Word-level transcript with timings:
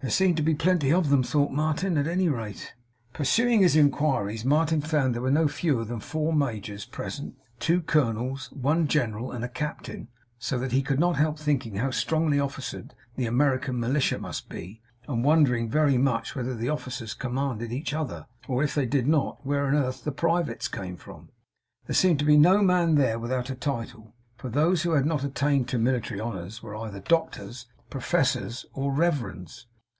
'There 0.00 0.10
seem 0.10 0.32
to 0.32 0.42
be 0.42 0.54
plenty 0.54 0.92
of 0.92 1.12
'em,' 1.12 1.24
thought 1.24 1.50
Martin, 1.50 1.98
'at 1.98 2.06
any 2.06 2.28
rate.' 2.28 2.72
Pursuing 3.12 3.60
his 3.62 3.74
inquiries 3.74 4.44
Martin 4.44 4.80
found 4.80 5.08
that 5.08 5.14
there 5.14 5.22
were 5.22 5.30
no 5.32 5.48
fewer 5.48 5.84
than 5.84 5.98
four 5.98 6.32
majors 6.32 6.84
present, 6.84 7.34
two 7.58 7.82
colonels, 7.82 8.46
one 8.52 8.86
general, 8.86 9.32
and 9.32 9.44
a 9.44 9.48
captain, 9.48 10.06
so 10.38 10.56
that 10.56 10.70
he 10.70 10.82
could 10.84 11.00
not 11.00 11.16
help 11.16 11.36
thinking 11.36 11.74
how 11.74 11.90
strongly 11.90 12.38
officered 12.38 12.94
the 13.16 13.26
American 13.26 13.80
militia 13.80 14.20
must 14.20 14.48
be; 14.48 14.80
and 15.08 15.24
wondering 15.24 15.68
very 15.68 15.98
much 15.98 16.36
whether 16.36 16.54
the 16.54 16.68
officers 16.68 17.12
commanded 17.12 17.72
each 17.72 17.92
other; 17.92 18.24
or 18.46 18.62
if 18.62 18.76
they 18.76 18.86
did 18.86 19.08
not, 19.08 19.44
where 19.44 19.66
on 19.66 19.74
earth 19.74 20.04
the 20.04 20.12
privates 20.12 20.68
came 20.68 20.96
from. 20.96 21.28
There 21.86 21.94
seemed 21.94 22.20
to 22.20 22.24
be 22.24 22.36
no 22.36 22.62
man 22.62 22.94
there 22.94 23.18
without 23.18 23.50
a 23.50 23.56
title; 23.56 24.14
for 24.36 24.48
those 24.48 24.82
who 24.84 24.92
had 24.92 25.06
not 25.06 25.24
attained 25.24 25.66
to 25.70 25.78
military 25.78 26.20
honours 26.20 26.62
were 26.62 26.76
either 26.76 27.00
doctors, 27.00 27.66
professors, 27.90 28.64
or 28.72 28.92
reverends. 28.92 29.66